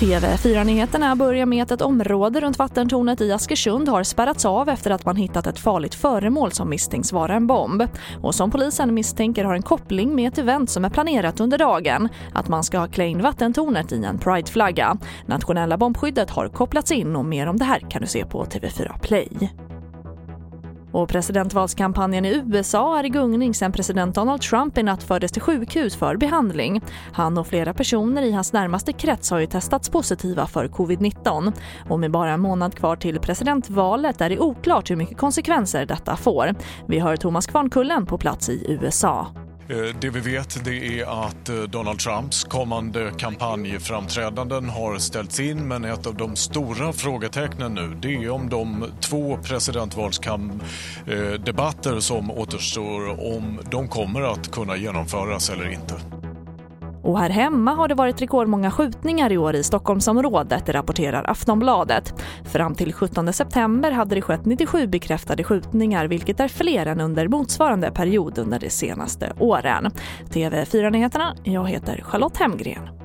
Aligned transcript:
TV4-nyheterna 0.00 1.16
börjar 1.16 1.46
med 1.46 1.62
att 1.62 1.70
ett 1.70 1.82
område 1.82 2.40
runt 2.40 2.58
vattentornet 2.58 3.20
i 3.20 3.32
Askersund 3.32 3.88
har 3.88 4.02
spärrats 4.02 4.44
av 4.44 4.68
efter 4.68 4.90
att 4.90 5.04
man 5.04 5.16
hittat 5.16 5.46
ett 5.46 5.58
farligt 5.58 5.94
föremål 5.94 6.52
som 6.52 6.70
misstänks 6.70 7.12
vara 7.12 7.34
en 7.34 7.46
bomb. 7.46 7.82
Och 8.22 8.34
som 8.34 8.50
polisen 8.50 8.94
misstänker 8.94 9.44
har 9.44 9.54
en 9.54 9.62
koppling 9.62 10.14
med 10.14 10.32
ett 10.32 10.38
event 10.38 10.70
som 10.70 10.84
är 10.84 10.90
planerat 10.90 11.40
under 11.40 11.58
dagen. 11.58 12.08
Att 12.34 12.48
man 12.48 12.64
ska 12.64 12.86
klä 12.86 13.06
in 13.06 13.22
vattentornet 13.22 13.92
i 13.92 14.04
en 14.04 14.18
prideflagga. 14.18 14.96
Nationella 15.26 15.76
bombskyddet 15.76 16.30
har 16.30 16.48
kopplats 16.48 16.92
in 16.92 17.16
och 17.16 17.24
mer 17.24 17.46
om 17.46 17.56
det 17.56 17.64
här 17.64 17.80
kan 17.90 18.02
du 18.02 18.08
se 18.08 18.24
på 18.24 18.44
TV4 18.44 19.00
Play. 19.00 19.28
Och 20.98 21.08
presidentvalskampanjen 21.08 22.24
i 22.24 22.42
USA 22.46 22.98
är 22.98 23.04
i 23.04 23.08
gungning 23.08 23.54
sen 23.54 23.72
president 23.72 24.14
Donald 24.14 24.40
Trump 24.40 24.78
i 24.78 24.82
natt 24.82 25.02
fördes 25.02 25.32
till 25.32 25.42
sjukhus 25.42 25.96
för 25.96 26.16
behandling. 26.16 26.82
Han 27.12 27.38
och 27.38 27.46
flera 27.46 27.74
personer 27.74 28.22
i 28.22 28.32
hans 28.32 28.52
närmaste 28.52 28.92
krets 28.92 29.30
har 29.30 29.38
ju 29.38 29.46
testats 29.46 29.88
positiva 29.88 30.46
för 30.46 30.68
covid-19. 30.68 31.52
Och 31.88 32.00
med 32.00 32.10
bara 32.10 32.30
en 32.30 32.40
månad 32.40 32.74
kvar 32.74 32.96
till 32.96 33.20
presidentvalet 33.20 34.20
är 34.20 34.28
det 34.30 34.38
oklart 34.38 34.90
hur 34.90 34.96
mycket 34.96 35.18
konsekvenser 35.18 35.86
detta 35.86 36.16
får. 36.16 36.54
Vi 36.88 36.98
hör 36.98 37.16
Thomas 37.16 37.46
Kvarnkullen 37.46 38.06
på 38.06 38.18
plats 38.18 38.48
i 38.48 38.78
USA. 38.80 39.26
Eh, 39.70 39.94
det 40.00 40.10
vi 40.10 40.20
vet 40.20 40.64
det 40.64 41.00
är 41.00 41.26
att 41.26 41.48
eh, 41.48 41.62
Donald 41.62 41.98
Trumps 41.98 42.44
kommande 42.44 43.12
kampanjframträdanden 43.18 44.68
har 44.68 44.98
ställts 44.98 45.40
in 45.40 45.68
men 45.68 45.84
ett 45.84 46.06
av 46.06 46.14
de 46.14 46.36
stora 46.36 46.92
frågetecknen 46.92 47.74
nu 47.74 47.98
det 48.02 48.14
är 48.14 48.30
om 48.30 48.48
de 48.48 48.84
två 49.00 49.36
presidentvalsdebatter 49.36 51.92
eh, 51.92 51.98
som 51.98 52.30
återstår 52.30 53.34
om 53.34 53.60
de 53.70 53.88
kommer 53.88 54.22
att 54.22 54.50
kunna 54.50 54.76
genomföras 54.76 55.50
eller 55.50 55.72
inte. 55.72 55.94
Och 57.08 57.18
här 57.18 57.30
hemma 57.30 57.74
har 57.74 57.88
det 57.88 57.94
varit 57.94 58.22
rekordmånga 58.22 58.70
skjutningar 58.70 59.32
i 59.32 59.38
år 59.38 59.54
i 59.54 59.62
Stockholmsområdet, 59.62 60.68
rapporterar 60.68 61.30
Aftonbladet. 61.30 62.14
Fram 62.44 62.74
till 62.74 62.92
17 62.92 63.32
september 63.32 63.90
hade 63.90 64.14
det 64.14 64.22
skett 64.22 64.44
97 64.44 64.86
bekräftade 64.86 65.44
skjutningar 65.44 66.06
vilket 66.06 66.40
är 66.40 66.48
fler 66.48 66.86
än 66.86 67.00
under 67.00 67.28
motsvarande 67.28 67.90
period 67.90 68.38
under 68.38 68.58
de 68.58 68.70
senaste 68.70 69.32
åren. 69.38 69.90
TV4-nyheterna, 70.30 71.34
jag 71.44 71.68
heter 71.68 72.02
Charlotte 72.02 72.36
Hemgren. 72.36 72.97